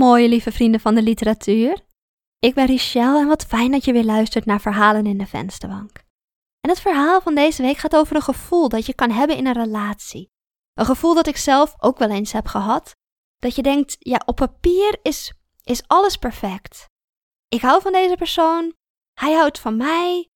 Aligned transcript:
mooie 0.00 0.28
lieve 0.28 0.52
vrienden 0.52 0.80
van 0.80 0.94
de 0.94 1.02
literatuur. 1.02 1.80
Ik 2.38 2.54
ben 2.54 2.66
Richelle 2.66 3.20
en 3.20 3.26
wat 3.26 3.44
fijn 3.44 3.70
dat 3.70 3.84
je 3.84 3.92
weer 3.92 4.04
luistert 4.04 4.44
naar 4.44 4.60
Verhalen 4.60 5.06
in 5.06 5.18
de 5.18 5.26
Vensterbank. 5.26 6.04
En 6.60 6.70
het 6.70 6.80
verhaal 6.80 7.20
van 7.20 7.34
deze 7.34 7.62
week 7.62 7.76
gaat 7.76 7.96
over 7.96 8.16
een 8.16 8.22
gevoel 8.22 8.68
dat 8.68 8.86
je 8.86 8.94
kan 8.94 9.10
hebben 9.10 9.36
in 9.36 9.46
een 9.46 9.62
relatie. 9.64 10.30
Een 10.74 10.84
gevoel 10.84 11.14
dat 11.14 11.26
ik 11.26 11.36
zelf 11.36 11.74
ook 11.78 11.98
wel 11.98 12.10
eens 12.10 12.32
heb 12.32 12.46
gehad. 12.46 12.96
Dat 13.36 13.54
je 13.54 13.62
denkt, 13.62 13.96
ja, 13.98 14.22
op 14.24 14.36
papier 14.36 14.98
is, 15.02 15.32
is 15.64 15.86
alles 15.86 16.16
perfect. 16.16 16.84
Ik 17.48 17.60
hou 17.60 17.82
van 17.82 17.92
deze 17.92 18.16
persoon, 18.16 18.74
hij 19.14 19.32
houdt 19.32 19.58
van 19.58 19.76
mij, 19.76 20.28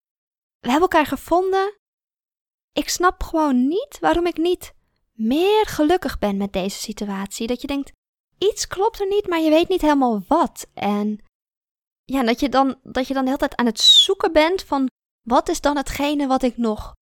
we 0.61 0.71
hebben 0.71 0.89
elkaar 0.91 1.07
gevonden. 1.07 1.79
Ik 2.73 2.89
snap 2.89 3.23
gewoon 3.23 3.69
niet 3.69 3.99
waarom 4.01 4.27
ik 4.27 4.37
niet 4.37 4.75
meer 5.13 5.67
gelukkig 5.67 6.19
ben 6.19 6.37
met 6.37 6.53
deze 6.53 6.79
situatie. 6.79 7.47
Dat 7.47 7.61
je 7.61 7.67
denkt, 7.67 7.93
iets 8.39 8.67
klopt 8.67 9.01
er 9.01 9.09
niet, 9.09 9.27
maar 9.27 9.41
je 9.41 9.51
weet 9.51 9.69
niet 9.69 9.81
helemaal 9.81 10.23
wat. 10.29 10.67
En 10.75 11.25
ja, 12.05 12.23
dat 12.23 12.41
je 12.41 12.49
dan, 12.49 12.79
dat 12.83 13.07
je 13.07 13.15
dan 13.15 13.23
de 13.23 13.29
hele 13.29 13.41
tijd 13.41 13.57
aan 13.57 13.67
het 13.67 13.81
zoeken 13.81 14.33
bent 14.33 14.63
van 14.63 14.89
wat 15.29 15.49
is 15.49 15.61
dan 15.61 15.77
hetgene 15.77 16.27
wat 16.27 16.43
ik 16.43 16.57
nog 16.57 16.93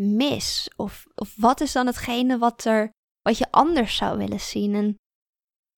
mis? 0.00 0.70
Of, 0.76 1.06
of 1.14 1.34
wat 1.36 1.60
is 1.60 1.72
dan 1.72 1.86
hetgene 1.86 2.38
wat, 2.38 2.64
er, 2.64 2.90
wat 3.22 3.38
je 3.38 3.50
anders 3.50 3.96
zou 3.96 4.18
willen 4.18 4.40
zien? 4.40 4.74
En 4.74 4.96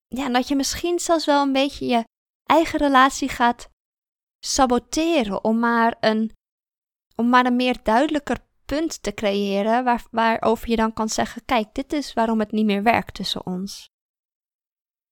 ja, 0.07 0.29
dat 0.29 0.49
je 0.49 0.57
misschien 0.57 0.99
zelfs 0.99 1.27
wel 1.27 1.43
een 1.43 1.53
beetje 1.53 1.87
je 1.87 2.05
eigen 2.45 2.79
relatie 2.79 3.29
gaat 3.29 3.69
saboteren 4.45 5.45
om 5.45 5.59
maar 5.59 5.97
een, 6.01 6.33
om 7.17 7.29
maar 7.29 7.47
een 7.47 7.57
meer 7.57 7.83
duidelijker 7.83 8.39
punt 8.65 9.03
te 9.03 9.15
creëren 9.15 9.85
waar, 9.85 10.05
waarover 10.11 10.69
je 10.69 10.77
dan 10.77 10.93
kan 10.93 11.09
zeggen: 11.09 11.45
kijk, 11.45 11.75
dit 11.75 11.93
is 11.93 12.13
waarom 12.13 12.39
het 12.39 12.53
niet 12.53 12.65
meer 12.65 12.83
werkt 12.83 13.15
tussen 13.15 13.47
ons. 13.47 13.89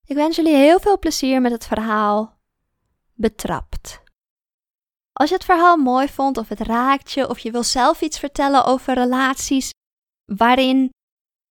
Ik 0.08 0.16
wens 0.16 0.36
jullie 0.36 0.54
heel 0.54 0.80
veel 0.80 0.98
plezier 0.98 1.40
met 1.40 1.52
het 1.52 1.66
verhaal 1.66 2.36
Betrapt. 3.14 4.00
Als 5.12 5.28
je 5.28 5.34
het 5.34 5.44
verhaal 5.44 5.76
mooi 5.76 6.08
vond 6.08 6.36
of 6.36 6.48
het 6.48 6.60
raakt 6.60 7.12
je 7.12 7.28
of 7.28 7.38
je 7.38 7.50
wil 7.50 7.62
zelf 7.62 8.00
iets 8.00 8.18
vertellen 8.18 8.64
over 8.64 8.94
relaties 8.94 9.70
waarin 10.24 10.90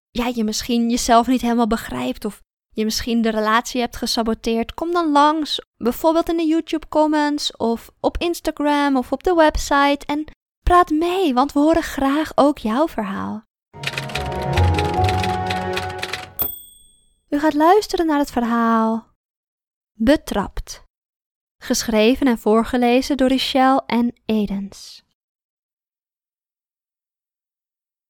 ja, 0.09 0.27
je 0.27 0.43
misschien 0.43 0.89
jezelf 0.89 1.27
niet 1.27 1.41
helemaal 1.41 1.67
begrijpt 1.67 2.25
of 2.25 2.41
je 2.69 2.83
misschien 2.83 3.21
de 3.21 3.29
relatie 3.29 3.81
hebt 3.81 3.95
gesaboteerd, 3.95 4.73
kom 4.73 4.91
dan 4.91 5.11
langs, 5.11 5.61
bijvoorbeeld 5.77 6.29
in 6.29 6.37
de 6.37 6.45
YouTube 6.45 6.87
comments 6.87 7.55
of 7.55 7.91
op 7.99 8.17
Instagram 8.17 8.97
of 8.97 9.11
op 9.11 9.23
de 9.23 9.33
website 9.33 10.05
en 10.05 10.23
praat 10.63 10.89
mee, 10.89 11.33
want 11.33 11.53
we 11.53 11.59
horen 11.59 11.83
graag 11.83 12.31
ook 12.35 12.57
jouw 12.57 12.87
verhaal. 12.87 13.46
U 17.29 17.39
gaat 17.39 17.53
luisteren 17.53 18.05
naar 18.05 18.19
het 18.19 18.31
verhaal 18.31 19.11
Betrapt, 19.99 20.83
geschreven 21.61 22.27
en 22.27 22.37
voorgelezen 22.37 23.17
door 23.17 23.27
Richelle 23.27 23.83
en 23.85 24.15
Edens. 24.25 25.03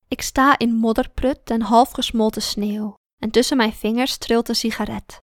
Ik 0.08 0.22
sta 0.22 0.58
in 0.58 0.74
modderprut 0.74 1.50
en 1.50 1.60
half 1.60 1.90
gesmolten 1.90 2.42
sneeuw 2.42 2.94
en 3.22 3.30
tussen 3.30 3.56
mijn 3.56 3.72
vingers 3.72 4.18
trilt 4.18 4.48
een 4.48 4.54
sigaret. 4.54 5.18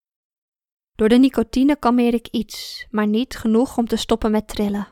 Door 0.95 1.09
de 1.09 1.17
nicotine 1.17 1.75
kalmeer 1.75 2.13
ik 2.13 2.27
iets, 2.27 2.87
maar 2.89 3.07
niet 3.07 3.37
genoeg 3.37 3.77
om 3.77 3.87
te 3.87 3.95
stoppen 3.95 4.31
met 4.31 4.47
trillen. 4.47 4.91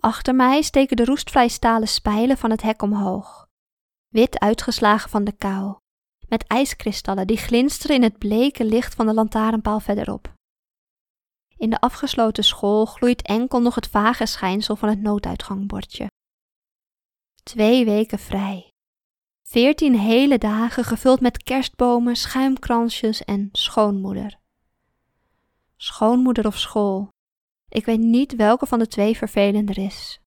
Achter 0.00 0.34
mij 0.34 0.62
steken 0.62 0.96
de 0.96 1.04
roestvrij 1.04 1.48
stalen 1.48 1.88
spijlen 1.88 2.38
van 2.38 2.50
het 2.50 2.62
hek 2.62 2.82
omhoog, 2.82 3.46
wit 4.08 4.38
uitgeslagen 4.38 5.10
van 5.10 5.24
de 5.24 5.32
kou, 5.32 5.76
met 6.32 6.46
ijskristallen 6.46 7.26
die 7.26 7.36
glinsteren 7.36 7.96
in 7.96 8.02
het 8.02 8.18
bleke 8.18 8.64
licht 8.64 8.94
van 8.94 9.06
de 9.06 9.14
lantaarnpaal 9.14 9.80
verderop. 9.80 10.32
In 11.56 11.70
de 11.70 11.80
afgesloten 11.80 12.44
school 12.44 12.84
gloeit 12.84 13.22
enkel 13.22 13.60
nog 13.60 13.74
het 13.74 13.86
vage 13.86 14.26
schijnsel 14.26 14.76
van 14.76 14.88
het 14.88 15.00
nooduitgangbordje. 15.00 16.06
Twee 17.42 17.84
weken 17.84 18.18
vrij. 18.18 18.68
Veertien 19.42 19.98
hele 19.98 20.38
dagen 20.38 20.84
gevuld 20.84 21.20
met 21.20 21.42
kerstbomen, 21.42 22.16
schuimkransjes 22.16 23.24
en 23.24 23.48
schoonmoeder. 23.52 24.38
Schoonmoeder 25.76 26.46
of 26.46 26.58
school. 26.58 27.08
Ik 27.68 27.84
weet 27.84 28.00
niet 28.00 28.36
welke 28.36 28.66
van 28.66 28.78
de 28.78 28.86
twee 28.86 29.16
vervelender 29.16 29.78
is. 29.78 30.20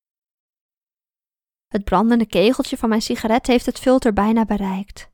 Het 1.67 1.83
brandende 1.83 2.25
kegeltje 2.25 2.77
van 2.77 2.89
mijn 2.89 3.01
sigaret 3.01 3.47
heeft 3.47 3.65
het 3.65 3.79
filter 3.79 4.13
bijna 4.13 4.45
bereikt. 4.45 5.13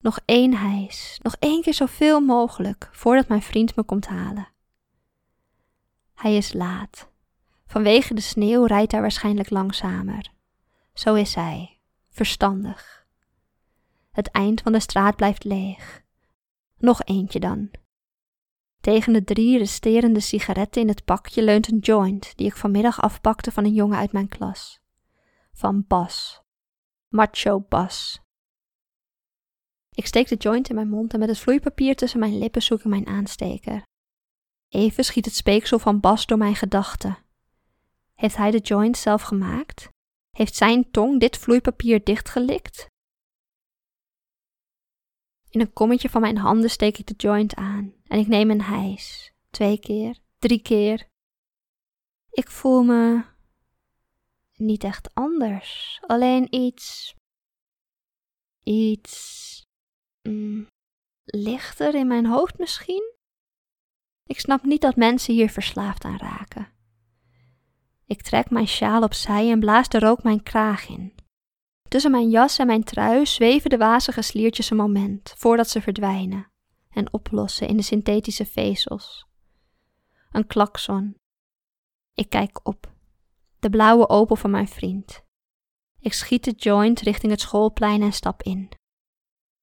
Nog 0.00 0.20
één 0.24 0.56
hijs, 0.56 1.18
nog 1.22 1.36
één 1.38 1.62
keer 1.62 1.74
zoveel 1.74 2.20
mogelijk 2.20 2.88
voordat 2.92 3.28
mijn 3.28 3.42
vriend 3.42 3.76
me 3.76 3.82
komt 3.82 4.06
halen. 4.06 4.48
Hij 6.14 6.36
is 6.36 6.52
laat. 6.52 7.08
Vanwege 7.66 8.14
de 8.14 8.20
sneeuw 8.20 8.64
rijdt 8.64 8.92
hij 8.92 9.00
waarschijnlijk 9.00 9.50
langzamer. 9.50 10.30
Zo 10.94 11.14
is 11.14 11.34
hij, 11.34 11.80
verstandig. 12.10 13.06
Het 14.10 14.30
eind 14.30 14.60
van 14.60 14.72
de 14.72 14.80
straat 14.80 15.16
blijft 15.16 15.44
leeg. 15.44 16.02
Nog 16.78 17.02
eentje 17.02 17.40
dan. 17.40 17.70
Tegen 18.80 19.12
de 19.12 19.24
drie 19.24 19.58
resterende 19.58 20.20
sigaretten 20.20 20.82
in 20.82 20.88
het 20.88 21.04
pakje 21.04 21.42
leunt 21.42 21.72
een 21.72 21.78
joint 21.78 22.36
die 22.36 22.46
ik 22.46 22.56
vanmiddag 22.56 23.00
afpakte 23.00 23.52
van 23.52 23.64
een 23.64 23.74
jongen 23.74 23.98
uit 23.98 24.12
mijn 24.12 24.28
klas. 24.28 24.80
Van 25.52 25.84
Bas. 25.88 26.42
Macho 27.08 27.60
Bas. 27.60 28.20
Ik 30.00 30.06
steek 30.06 30.28
de 30.28 30.36
joint 30.36 30.68
in 30.68 30.74
mijn 30.74 30.88
mond 30.88 31.12
en 31.12 31.18
met 31.18 31.28
het 31.28 31.38
vloeipapier 31.38 31.96
tussen 31.96 32.20
mijn 32.20 32.38
lippen 32.38 32.62
zoek 32.62 32.78
ik 32.78 32.84
mijn 32.84 33.06
aansteker. 33.06 33.82
Even 34.68 35.04
schiet 35.04 35.24
het 35.24 35.34
speeksel 35.34 35.78
van 35.78 36.00
Bas 36.00 36.26
door 36.26 36.38
mijn 36.38 36.54
gedachten. 36.54 37.18
Heeft 38.14 38.36
hij 38.36 38.50
de 38.50 38.58
joint 38.58 38.96
zelf 38.96 39.22
gemaakt? 39.22 39.88
Heeft 40.30 40.54
zijn 40.54 40.90
tong 40.90 41.20
dit 41.20 41.36
vloeipapier 41.36 42.04
dichtgelikt? 42.04 42.86
In 45.48 45.60
een 45.60 45.72
kommetje 45.72 46.10
van 46.10 46.20
mijn 46.20 46.36
handen 46.36 46.70
steek 46.70 46.98
ik 46.98 47.06
de 47.06 47.14
joint 47.16 47.54
aan 47.54 47.94
en 48.04 48.18
ik 48.18 48.26
neem 48.26 48.50
een 48.50 48.62
hijs. 48.62 49.32
Twee 49.50 49.80
keer, 49.80 50.18
drie 50.38 50.62
keer. 50.62 51.08
Ik 52.30 52.50
voel 52.50 52.82
me 52.82 53.24
niet 54.54 54.84
echt 54.84 55.14
anders, 55.14 55.98
alleen 56.06 56.54
iets. 56.54 57.14
iets. 58.62 59.49
Mm, 60.22 60.66
lichter 61.24 61.94
in 61.94 62.06
mijn 62.06 62.26
hoofd 62.26 62.58
misschien? 62.58 63.12
Ik 64.24 64.40
snap 64.40 64.64
niet 64.64 64.80
dat 64.80 64.96
mensen 64.96 65.34
hier 65.34 65.50
verslaafd 65.50 66.04
aan 66.04 66.18
raken. 66.18 66.68
Ik 68.06 68.22
trek 68.22 68.50
mijn 68.50 68.68
sjaal 68.68 69.02
opzij 69.02 69.50
en 69.50 69.60
blaas 69.60 69.88
de 69.88 69.98
rook 69.98 70.22
mijn 70.22 70.42
kraag 70.42 70.88
in. 70.88 71.14
Tussen 71.88 72.10
mijn 72.10 72.30
jas 72.30 72.58
en 72.58 72.66
mijn 72.66 72.84
trui 72.84 73.26
zweven 73.26 73.70
de 73.70 73.76
wazige 73.76 74.22
sliertjes 74.22 74.70
een 74.70 74.76
moment 74.76 75.34
voordat 75.36 75.68
ze 75.68 75.80
verdwijnen 75.80 76.50
en 76.90 77.12
oplossen 77.12 77.68
in 77.68 77.76
de 77.76 77.82
synthetische 77.82 78.46
vezels. 78.46 79.26
Een 80.30 80.46
klakson. 80.46 81.14
Ik 82.14 82.30
kijk 82.30 82.60
op. 82.62 82.92
De 83.58 83.70
blauwe 83.70 84.08
opel 84.08 84.36
van 84.36 84.50
mijn 84.50 84.68
vriend. 84.68 85.24
Ik 85.98 86.12
schiet 86.12 86.44
de 86.44 86.50
joint 86.50 87.00
richting 87.00 87.32
het 87.32 87.40
schoolplein 87.40 88.02
en 88.02 88.12
stap 88.12 88.42
in. 88.42 88.68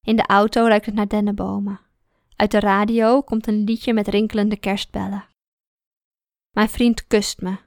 In 0.07 0.15
de 0.15 0.25
auto 0.25 0.65
ruikt 0.67 0.85
het 0.85 0.95
naar 0.95 1.07
dennenbomen. 1.07 1.79
Uit 2.35 2.51
de 2.51 2.59
radio 2.59 3.21
komt 3.21 3.47
een 3.47 3.63
liedje 3.63 3.93
met 3.93 4.07
rinkelende 4.07 4.57
kerstbellen. 4.57 5.25
Mijn 6.51 6.69
vriend 6.69 7.07
kust 7.07 7.41
me, 7.41 7.57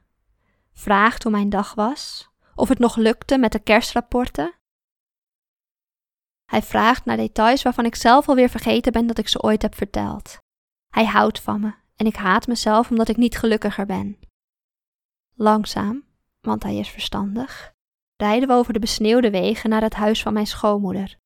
vraagt 0.73 1.23
hoe 1.23 1.33
mijn 1.33 1.49
dag 1.49 1.75
was, 1.75 2.31
of 2.55 2.69
het 2.69 2.79
nog 2.79 2.97
lukte 2.97 3.39
met 3.39 3.53
de 3.53 3.59
kerstrapporten. 3.59 4.55
Hij 6.44 6.62
vraagt 6.62 7.05
naar 7.05 7.17
details 7.17 7.62
waarvan 7.62 7.85
ik 7.85 7.94
zelf 7.94 8.29
alweer 8.29 8.49
vergeten 8.49 8.93
ben 8.93 9.06
dat 9.06 9.19
ik 9.19 9.29
ze 9.29 9.43
ooit 9.43 9.62
heb 9.62 9.75
verteld. 9.75 10.38
Hij 10.88 11.06
houdt 11.06 11.41
van 11.41 11.61
me 11.61 11.75
en 11.97 12.06
ik 12.06 12.17
haat 12.17 12.47
mezelf 12.47 12.91
omdat 12.91 13.09
ik 13.09 13.17
niet 13.17 13.38
gelukkiger 13.38 13.87
ben. 13.87 14.19
Langzaam, 15.35 16.05
want 16.41 16.62
hij 16.62 16.76
is 16.76 16.88
verstandig, 16.88 17.75
rijden 18.17 18.49
we 18.49 18.55
over 18.55 18.73
de 18.73 18.79
besneeuwde 18.79 19.31
wegen 19.31 19.70
naar 19.70 19.82
het 19.82 19.94
huis 19.94 20.23
van 20.23 20.32
mijn 20.32 20.47
schoonmoeder. 20.47 21.19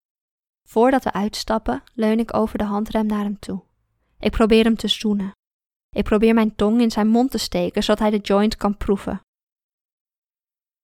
Voordat 0.69 1.05
we 1.05 1.13
uitstappen, 1.13 1.83
leun 1.95 2.19
ik 2.19 2.35
over 2.35 2.59
de 2.59 2.65
handrem 2.65 3.07
naar 3.07 3.23
hem 3.23 3.39
toe. 3.39 3.63
Ik 4.19 4.31
probeer 4.31 4.65
hem 4.65 4.77
te 4.77 4.89
zoenen. 4.89 5.33
Ik 5.97 6.05
probeer 6.05 6.35
mijn 6.35 6.55
tong 6.55 6.81
in 6.81 6.91
zijn 6.91 7.09
mond 7.09 7.31
te 7.31 7.39
steken 7.39 7.83
zodat 7.83 7.99
hij 7.99 8.11
de 8.11 8.19
joint 8.19 8.57
kan 8.57 8.77
proeven. 8.77 9.21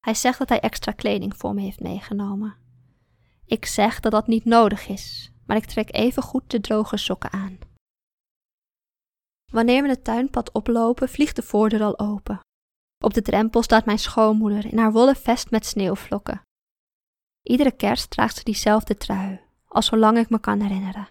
Hij 0.00 0.14
zegt 0.14 0.38
dat 0.38 0.48
hij 0.48 0.60
extra 0.60 0.92
kleding 0.92 1.36
voor 1.36 1.54
me 1.54 1.60
heeft 1.60 1.80
meegenomen. 1.80 2.56
Ik 3.44 3.66
zeg 3.66 4.00
dat 4.00 4.12
dat 4.12 4.26
niet 4.26 4.44
nodig 4.44 4.88
is, 4.88 5.32
maar 5.46 5.56
ik 5.56 5.64
trek 5.64 5.94
even 5.94 6.22
goed 6.22 6.50
de 6.50 6.60
droge 6.60 6.96
sokken 6.96 7.32
aan. 7.32 7.58
Wanneer 9.52 9.82
we 9.82 9.88
het 9.88 10.04
tuinpad 10.04 10.52
oplopen, 10.52 11.08
vliegt 11.08 11.36
de 11.36 11.42
voordeur 11.42 11.82
al 11.82 11.98
open. 11.98 12.40
Op 13.04 13.14
de 13.14 13.22
drempel 13.22 13.62
staat 13.62 13.84
mijn 13.84 13.98
schoonmoeder 13.98 14.64
in 14.64 14.78
haar 14.78 14.92
wollen 14.92 15.16
vest 15.16 15.50
met 15.50 15.66
sneeuwvlokken. 15.66 16.42
Iedere 17.42 17.72
kerst 17.72 18.10
draagt 18.10 18.36
ze 18.36 18.44
diezelfde 18.44 18.96
trui, 18.96 19.40
al 19.70 19.82
zolang 19.82 20.18
ik 20.18 20.30
me 20.30 20.40
kan 20.40 20.60
herinneren. 20.60 21.08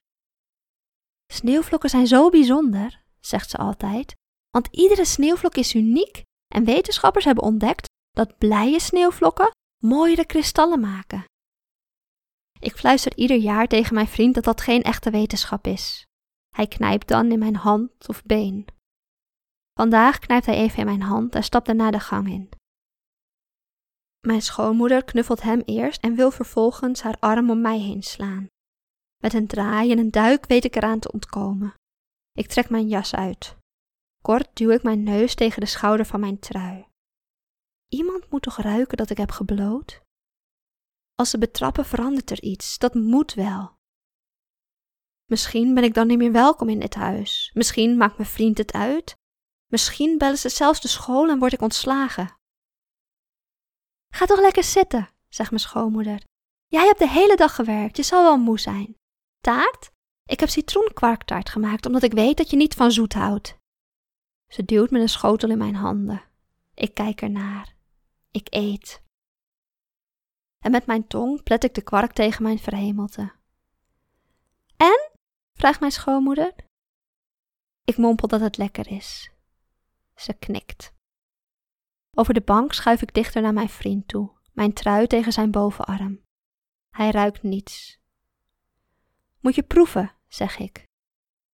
Sneeuwvlokken 1.33 1.89
zijn 1.89 2.07
zo 2.07 2.29
bijzonder. 2.29 3.01
zegt 3.19 3.49
ze 3.49 3.57
altijd, 3.57 4.15
want 4.49 4.67
iedere 4.71 5.05
sneeuwvlok 5.05 5.55
is 5.55 5.75
uniek 5.75 6.23
en 6.47 6.65
wetenschappers 6.65 7.25
hebben 7.25 7.43
ontdekt 7.43 7.87
dat 8.11 8.37
blije 8.37 8.79
sneeuwvlokken 8.79 9.51
mooiere 9.83 10.25
kristallen 10.25 10.79
maken. 10.79 11.23
Ik 12.59 12.75
fluister 12.75 13.17
ieder 13.17 13.37
jaar 13.37 13.67
tegen 13.67 13.93
mijn 13.93 14.07
vriend 14.07 14.35
dat 14.35 14.43
dat 14.43 14.61
geen 14.61 14.81
echte 14.83 15.09
wetenschap 15.09 15.67
is. 15.67 16.05
Hij 16.55 16.67
knijpt 16.67 17.07
dan 17.07 17.31
in 17.31 17.39
mijn 17.39 17.55
hand 17.55 18.07
of 18.07 18.23
been. 18.23 18.65
Vandaag 19.73 20.19
knijpt 20.19 20.45
hij 20.45 20.55
even 20.55 20.79
in 20.79 20.85
mijn 20.85 21.01
hand 21.01 21.35
en 21.35 21.43
stapt 21.43 21.65
daarna 21.65 21.91
de 21.91 21.99
gang 21.99 22.27
in. 22.27 22.49
Mijn 24.27 24.41
schoonmoeder 24.41 25.03
knuffelt 25.03 25.41
hem 25.41 25.61
eerst 25.65 26.01
en 26.01 26.15
wil 26.15 26.31
vervolgens 26.31 27.01
haar 27.01 27.17
arm 27.19 27.49
om 27.49 27.61
mij 27.61 27.79
heen 27.79 28.03
slaan. 28.03 28.47
Met 29.17 29.33
een 29.33 29.47
draai 29.47 29.91
en 29.91 29.97
een 29.97 30.11
duik 30.11 30.45
weet 30.45 30.63
ik 30.63 30.75
eraan 30.75 30.99
te 30.99 31.11
ontkomen. 31.11 31.73
Ik 32.31 32.47
trek 32.47 32.69
mijn 32.69 32.87
jas 32.87 33.15
uit. 33.15 33.57
Kort 34.21 34.49
duw 34.53 34.69
ik 34.69 34.83
mijn 34.83 35.03
neus 35.03 35.35
tegen 35.35 35.61
de 35.61 35.67
schouder 35.67 36.05
van 36.05 36.19
mijn 36.19 36.39
trui. 36.39 36.87
Iemand 37.87 38.29
moet 38.29 38.41
toch 38.41 38.57
ruiken 38.57 38.97
dat 38.97 39.09
ik 39.09 39.17
heb 39.17 39.31
gebloot? 39.31 40.01
Als 41.15 41.29
ze 41.29 41.37
betrappen 41.37 41.85
verandert 41.85 42.29
er 42.29 42.41
iets, 42.41 42.77
dat 42.77 42.93
moet 42.93 43.33
wel. 43.33 43.77
Misschien 45.25 45.73
ben 45.73 45.83
ik 45.83 45.93
dan 45.93 46.07
niet 46.07 46.17
meer 46.17 46.31
welkom 46.31 46.69
in 46.69 46.79
dit 46.79 46.95
huis. 46.95 47.51
Misschien 47.53 47.97
maakt 47.97 48.17
mijn 48.17 48.29
vriend 48.29 48.57
het 48.57 48.73
uit. 48.73 49.15
Misschien 49.65 50.17
bellen 50.17 50.37
ze 50.37 50.49
zelfs 50.49 50.81
de 50.81 50.87
school 50.87 51.29
en 51.29 51.39
word 51.39 51.53
ik 51.53 51.61
ontslagen. 51.61 52.38
Ga 54.13 54.25
toch 54.25 54.39
lekker 54.39 54.63
zitten, 54.63 55.09
zegt 55.27 55.49
mijn 55.49 55.61
schoonmoeder. 55.61 56.23
Jij 56.67 56.85
hebt 56.85 56.99
de 56.99 57.09
hele 57.09 57.35
dag 57.35 57.55
gewerkt, 57.55 57.97
je 57.97 58.03
zal 58.03 58.23
wel 58.23 58.37
moe 58.37 58.59
zijn. 58.59 58.95
Taart? 59.41 59.91
Ik 60.23 60.39
heb 60.39 60.49
citroenkwarktaart 60.49 61.49
gemaakt 61.49 61.85
omdat 61.85 62.03
ik 62.03 62.11
weet 62.11 62.37
dat 62.37 62.49
je 62.49 62.57
niet 62.57 62.73
van 62.73 62.91
zoet 62.91 63.13
houdt. 63.13 63.57
Ze 64.47 64.65
duwt 64.65 64.91
me 64.91 64.99
een 64.99 65.09
schotel 65.09 65.49
in 65.49 65.57
mijn 65.57 65.75
handen. 65.75 66.23
Ik 66.73 66.93
kijk 66.93 67.21
ernaar. 67.21 67.75
Ik 68.31 68.47
eet. 68.49 69.01
En 70.59 70.71
met 70.71 70.85
mijn 70.85 71.07
tong 71.07 71.43
plet 71.43 71.63
ik 71.63 71.73
de 71.73 71.81
kwark 71.81 72.11
tegen 72.11 72.43
mijn 72.43 72.59
verhemelte. 72.59 73.31
En? 74.77 75.11
vraagt 75.53 75.79
mijn 75.79 75.91
schoonmoeder. 75.91 76.53
Ik 77.83 77.97
mompel 77.97 78.27
dat 78.27 78.39
het 78.39 78.57
lekker 78.57 78.91
is. 78.91 79.31
Ze 80.15 80.33
knikt. 80.33 80.93
Over 82.13 82.33
de 82.33 82.41
bank 82.41 82.73
schuif 82.73 83.01
ik 83.01 83.13
dichter 83.13 83.41
naar 83.41 83.53
mijn 83.53 83.69
vriend 83.69 84.07
toe, 84.07 84.31
mijn 84.53 84.73
trui 84.73 85.07
tegen 85.07 85.31
zijn 85.31 85.51
bovenarm. 85.51 86.21
Hij 86.89 87.11
ruikt 87.11 87.43
niets. 87.43 87.99
Moet 89.39 89.55
je 89.55 89.63
proeven, 89.63 90.15
zeg 90.27 90.57
ik. 90.57 90.87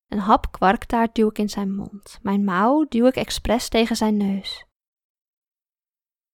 Een 0.07 0.19
hap 0.19 0.51
kwarktaart 0.51 1.15
duw 1.15 1.29
ik 1.29 1.37
in 1.37 1.49
zijn 1.49 1.75
mond. 1.75 2.19
Mijn 2.21 2.43
mouw 2.43 2.85
duw 2.89 3.05
ik 3.05 3.15
expres 3.15 3.69
tegen 3.69 3.95
zijn 3.95 4.17
neus. 4.17 4.65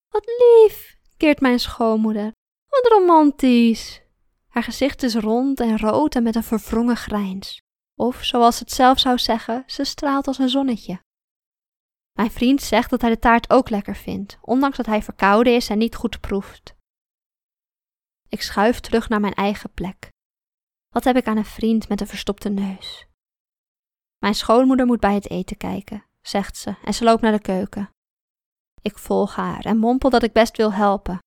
Wat 0.08 0.26
lief, 0.26 0.96
keert 1.16 1.40
mijn 1.40 1.60
schoonmoeder. 1.60 2.32
Wat 2.68 2.92
romantisch. 2.92 4.02
Haar 4.48 4.62
gezicht 4.62 5.02
is 5.02 5.14
rond 5.14 5.60
en 5.60 5.78
rood 5.78 6.14
en 6.14 6.22
met 6.22 6.34
een 6.34 6.42
verwrongen 6.42 6.96
grijns. 6.96 7.60
Of, 7.94 8.24
zoals 8.24 8.58
het 8.58 8.72
zelf 8.72 8.98
zou 8.98 9.18
zeggen, 9.18 9.62
ze 9.66 9.84
straalt 9.84 10.26
als 10.26 10.38
een 10.38 10.48
zonnetje. 10.48 11.00
Mijn 12.12 12.30
vriend 12.30 12.62
zegt 12.62 12.90
dat 12.90 13.00
hij 13.00 13.10
de 13.10 13.18
taart 13.18 13.50
ook 13.50 13.70
lekker 13.70 13.96
vindt, 13.96 14.38
ondanks 14.40 14.76
dat 14.76 14.86
hij 14.86 15.02
verkouden 15.02 15.54
is 15.54 15.68
en 15.68 15.78
niet 15.78 15.94
goed 15.94 16.20
proeft. 16.20 16.74
Ik 18.28 18.42
schuif 18.42 18.80
terug 18.80 19.08
naar 19.08 19.20
mijn 19.20 19.34
eigen 19.34 19.72
plek. 19.72 20.08
Wat 20.88 21.04
heb 21.04 21.16
ik 21.16 21.26
aan 21.26 21.36
een 21.36 21.44
vriend 21.44 21.88
met 21.88 22.00
een 22.00 22.06
verstopte 22.06 22.48
neus? 22.48 23.06
Mijn 24.18 24.34
schoonmoeder 24.34 24.86
moet 24.86 25.00
bij 25.00 25.14
het 25.14 25.30
eten 25.30 25.56
kijken, 25.56 26.04
zegt 26.20 26.56
ze, 26.56 26.76
en 26.84 26.94
ze 26.94 27.04
loopt 27.04 27.22
naar 27.22 27.32
de 27.32 27.40
keuken. 27.40 27.90
Ik 28.82 28.98
volg 28.98 29.34
haar 29.34 29.64
en 29.64 29.78
mompel 29.78 30.10
dat 30.10 30.22
ik 30.22 30.32
best 30.32 30.56
wil 30.56 30.72
helpen, 30.72 31.18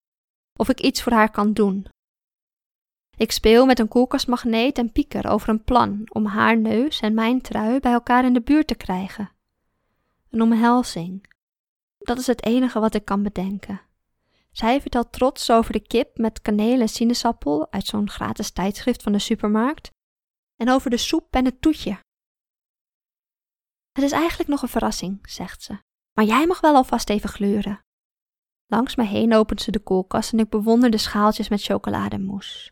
of 0.60 0.70
ik 0.70 0.80
iets 0.80 1.04
voor 1.04 1.12
haar 1.12 1.32
kan 1.32 1.54
doen. 1.54 1.88
Ik 3.18 3.32
speel 3.32 3.66
met 3.66 3.80
een 3.80 3.88
koelkastmagneet 3.88 4.78
en 4.78 4.92
pieker 4.92 5.28
over 5.28 5.50
een 5.50 5.64
plan 5.64 6.10
om 6.12 6.26
haar 6.26 6.58
neus 6.58 7.00
en 7.00 7.14
mijn 7.14 7.42
trui 7.42 7.80
bij 7.80 7.92
elkaar 7.92 8.26
in 8.26 8.34
de 8.34 8.42
buurt 8.42 8.68
te 8.68 8.76
krijgen. 8.76 9.35
Een 10.36 10.42
omhelzing. 10.42 11.34
Dat 11.98 12.18
is 12.18 12.28
het 12.28 12.46
enige 12.46 12.80
wat 12.80 12.96
ik 12.96 13.06
kan 13.06 13.24
bedenken. 13.24 13.82
Zij 14.52 14.82
vertelt 14.82 15.12
trots 15.12 15.52
over 15.52 15.74
de 15.74 15.88
kip 15.88 16.18
met 16.18 16.42
kaneel 16.42 16.82
en 16.82 16.90
sinaasappel 16.90 17.72
uit 17.72 17.86
zo'n 17.86 18.10
gratis 18.10 18.52
tijdschrift 18.52 19.04
van 19.04 19.12
de 19.12 19.20
supermarkt 19.20 19.90
en 20.56 20.70
over 20.70 20.90
de 20.90 20.98
soep 20.98 21.36
en 21.36 21.46
het 21.46 21.62
toetje. 21.62 22.00
Het 23.92 24.04
is 24.04 24.12
eigenlijk 24.12 24.50
nog 24.50 24.62
een 24.62 24.68
verrassing, 24.68 25.30
zegt 25.30 25.64
ze, 25.64 25.78
maar 26.14 26.26
jij 26.26 26.48
mag 26.48 26.60
wel 26.62 26.76
alvast 26.76 27.10
even 27.10 27.30
gluren. 27.30 27.86
Langs 28.66 28.96
me 28.96 29.04
heen 29.04 29.34
opent 29.34 29.62
ze 29.62 29.72
de 29.72 29.80
koelkast 29.80 30.34
en 30.34 30.40
ik 30.40 30.50
bewonder 30.50 30.90
de 30.90 30.98
schaaltjes 30.98 31.50
met 31.50 31.64
chocolademousse. 31.64 32.72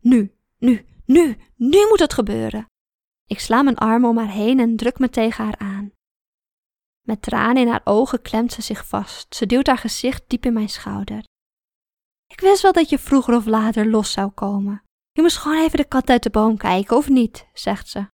Nu, 0.00 0.34
nu, 0.58 0.86
nu, 1.04 1.38
nu 1.56 1.86
moet 1.88 2.00
het 2.00 2.12
gebeuren. 2.12 2.66
Ik 3.26 3.38
sla 3.38 3.62
mijn 3.62 3.78
arm 3.78 4.04
om 4.04 4.18
haar 4.18 4.32
heen 4.32 4.60
en 4.60 4.76
druk 4.76 4.98
me 4.98 5.08
tegen 5.08 5.44
haar 5.44 5.58
aan. 5.58 5.92
Met 7.02 7.22
tranen 7.22 7.62
in 7.62 7.68
haar 7.68 7.80
ogen 7.84 8.22
klemt 8.22 8.52
ze 8.52 8.62
zich 8.62 8.86
vast. 8.86 9.34
Ze 9.34 9.46
duwt 9.46 9.66
haar 9.66 9.78
gezicht 9.78 10.24
diep 10.26 10.44
in 10.44 10.52
mijn 10.52 10.68
schouder. 10.68 11.24
Ik 12.26 12.40
wist 12.40 12.62
wel 12.62 12.72
dat 12.72 12.88
je 12.88 12.98
vroeger 12.98 13.34
of 13.34 13.46
later 13.46 13.90
los 13.90 14.12
zou 14.12 14.30
komen. 14.30 14.82
Je 15.12 15.22
moest 15.22 15.36
gewoon 15.36 15.62
even 15.62 15.78
de 15.78 15.84
kat 15.84 16.10
uit 16.10 16.22
de 16.22 16.30
boom 16.30 16.56
kijken, 16.56 16.96
of 16.96 17.08
niet, 17.08 17.46
zegt 17.52 17.88
ze. 17.88 18.10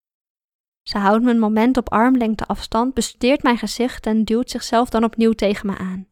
Ze 0.82 0.98
houdt 0.98 1.24
me 1.24 1.30
een 1.30 1.38
moment 1.38 1.76
op 1.76 1.92
armlengte 1.92 2.46
afstand, 2.46 2.94
bestudeert 2.94 3.42
mijn 3.42 3.58
gezicht 3.58 4.06
en 4.06 4.24
duwt 4.24 4.50
zichzelf 4.50 4.88
dan 4.88 5.04
opnieuw 5.04 5.32
tegen 5.32 5.66
me 5.66 5.78
aan. 5.78 6.08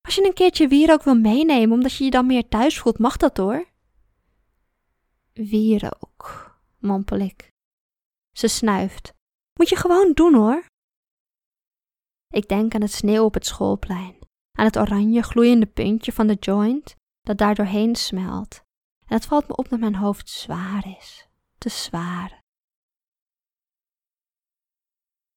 Als 0.00 0.14
je 0.14 0.24
een 0.24 0.34
keertje 0.34 0.68
wierook 0.68 1.02
wil 1.02 1.14
meenemen 1.14 1.72
omdat 1.72 1.94
je 1.94 2.04
je 2.04 2.10
dan 2.10 2.26
meer 2.26 2.48
thuis 2.48 2.78
voelt, 2.78 2.98
mag 2.98 3.16
dat 3.16 3.36
hoor. 3.36 3.68
Wierook, 5.32 6.54
mompel 6.78 7.18
ik. 7.18 7.50
Ze 8.36 8.48
snuift. 8.48 9.12
Moet 9.58 9.68
je 9.68 9.76
gewoon 9.76 10.12
doen 10.12 10.34
hoor. 10.34 10.64
Ik 12.28 12.48
denk 12.48 12.74
aan 12.74 12.80
het 12.80 12.92
sneeuw 12.92 13.24
op 13.24 13.34
het 13.34 13.46
schoolplein, 13.46 14.18
aan 14.52 14.64
het 14.64 14.78
oranje 14.78 15.22
gloeiende 15.22 15.66
puntje 15.66 16.12
van 16.12 16.26
de 16.26 16.34
joint 16.34 16.96
dat 17.20 17.38
daar 17.38 17.54
doorheen 17.54 17.96
smelt. 17.96 18.62
En 19.06 19.14
het 19.14 19.26
valt 19.26 19.48
me 19.48 19.56
op 19.56 19.68
dat 19.68 19.80
mijn 19.80 19.94
hoofd 19.94 20.28
zwaar 20.28 20.96
is, 20.98 21.28
te 21.58 21.68
zwaar. 21.68 22.40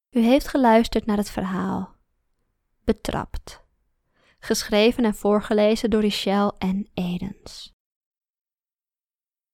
U 0.09 0.19
heeft 0.19 0.47
geluisterd 0.47 1.05
naar 1.05 1.17
het 1.17 1.29
verhaal 1.29 1.95
Betrapt, 2.83 3.63
geschreven 4.39 5.05
en 5.05 5.15
voorgelezen 5.15 5.89
door 5.89 6.01
Richelle 6.01 6.55
en 6.57 6.89
Edens. 6.93 7.73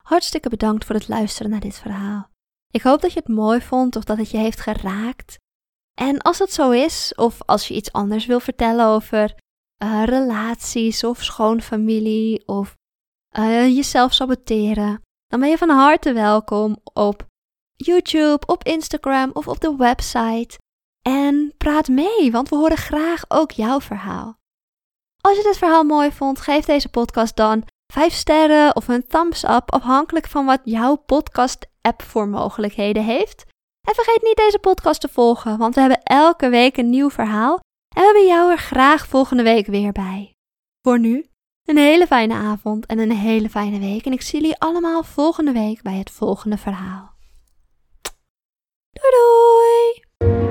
Hartstikke 0.04 0.50
bedankt 0.50 0.86
voor 0.86 0.96
het 0.96 1.08
luisteren 1.08 1.52
naar 1.52 1.60
dit 1.60 1.78
verhaal. 1.80 2.30
Ik 2.72 2.82
hoop 2.82 3.02
dat 3.02 3.14
je 3.14 3.20
het 3.20 3.28
mooi 3.28 3.62
vond 3.62 3.96
of 3.96 4.04
dat 4.04 4.18
het 4.18 4.32
je 4.32 4.38
heeft 4.38 4.60
geraakt 4.60 5.38
en 6.00 6.22
als 6.22 6.38
dat 6.38 6.52
zo 6.52 6.72
is, 6.72 7.14
of 7.16 7.42
als 7.46 7.68
je 7.68 7.74
iets 7.74 7.92
anders 7.92 8.26
wil 8.26 8.40
vertellen 8.40 8.86
over 8.86 9.36
uh, 9.84 10.04
relaties 10.06 11.04
of 11.04 11.24
schoonfamilie 11.24 12.48
of 12.48 12.76
uh, 13.38 13.76
jezelf 13.76 14.14
saboteren, 14.14 15.02
dan 15.28 15.40
ben 15.40 15.50
je 15.50 15.58
van 15.58 15.70
harte 15.70 16.14
welkom 16.14 16.78
op 16.94 17.26
YouTube, 17.76 18.46
op 18.46 18.64
Instagram 18.64 19.30
of 19.34 19.48
op 19.48 19.60
de 19.60 19.76
website. 19.76 20.58
En 21.02 21.54
praat 21.58 21.88
mee, 21.88 22.32
want 22.32 22.50
we 22.50 22.56
horen 22.56 22.78
graag 22.78 23.24
ook 23.28 23.52
jouw 23.52 23.82
verhaal. 23.82 24.38
Als 25.22 25.38
je 25.38 25.44
dit 25.44 25.58
verhaal 25.58 25.84
mooi 25.84 26.12
vond, 26.12 26.40
geef 26.40 26.66
deze 26.66 26.90
podcast 26.90 27.36
dan 27.36 27.64
5 27.94 28.14
sterren 28.14 28.76
of 28.76 28.88
een 28.88 29.08
thumbs 29.08 29.44
up, 29.44 29.72
afhankelijk 29.72 30.28
van 30.28 30.46
wat 30.46 30.62
jouw 30.64 30.96
podcast-app 30.96 32.02
voor 32.02 32.28
mogelijkheden 32.28 33.04
heeft. 33.04 33.46
En 33.88 33.96
vergeet 33.96 34.22
niet 34.22 34.36
deze 34.36 34.60
podcast 34.60 35.02
te 35.02 35.08
volgen, 35.08 35.58
want 35.58 35.76
we 35.76 35.80
hebben 35.80 36.04
elke 36.04 36.50
week 36.50 36.78
een 36.78 36.90
nieuw 36.90 37.10
verhaal 37.10 37.54
en 37.96 38.02
we 38.02 38.02
hebben 38.02 38.26
jou 38.26 38.52
er 38.52 38.58
graag 38.58 39.08
volgende 39.08 39.44
week 39.44 39.68
weer 39.68 39.92
bij. 39.92 40.34
Voor 40.82 41.00
nu, 41.00 41.26
een 41.66 41.78
hele 41.78 42.08
fijne 42.08 42.34
avond 42.34 42.86
en 42.86 43.00
een 43.00 43.12
hele 43.12 43.50
fijne 43.50 43.80
week 43.80 44.06
en 44.06 44.12
ik 44.12 44.22
zie 44.22 44.42
jullie 44.42 44.60
allemaal 44.60 45.04
volgende 45.04 45.52
week 45.52 45.82
bij 45.82 45.98
het 45.98 46.12
volgende 46.12 46.58
verhaal. 46.58 47.16
Doei 48.92 49.12
doei! 49.12 50.47